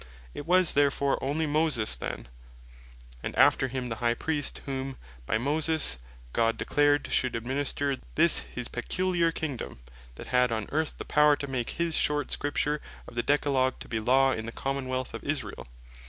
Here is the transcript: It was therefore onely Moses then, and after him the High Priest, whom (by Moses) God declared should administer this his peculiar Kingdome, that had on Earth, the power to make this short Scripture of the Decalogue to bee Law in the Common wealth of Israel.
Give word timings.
It 0.33 0.47
was 0.47 0.73
therefore 0.73 1.23
onely 1.23 1.45
Moses 1.45 1.95
then, 1.95 2.27
and 3.21 3.35
after 3.37 3.67
him 3.67 3.89
the 3.89 3.97
High 3.97 4.15
Priest, 4.15 4.63
whom 4.65 4.97
(by 5.27 5.37
Moses) 5.37 5.99
God 6.33 6.57
declared 6.57 7.09
should 7.13 7.35
administer 7.35 7.99
this 8.15 8.39
his 8.39 8.67
peculiar 8.67 9.31
Kingdome, 9.31 9.77
that 10.15 10.25
had 10.25 10.51
on 10.51 10.65
Earth, 10.71 10.95
the 10.97 11.05
power 11.05 11.35
to 11.35 11.45
make 11.45 11.77
this 11.77 11.93
short 11.97 12.31
Scripture 12.31 12.81
of 13.07 13.13
the 13.13 13.21
Decalogue 13.21 13.77
to 13.77 13.87
bee 13.87 13.99
Law 13.99 14.31
in 14.31 14.47
the 14.47 14.51
Common 14.51 14.87
wealth 14.87 15.13
of 15.13 15.23
Israel. 15.23 15.67